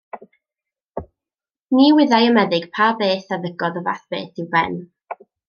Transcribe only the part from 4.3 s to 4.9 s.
i'w ben.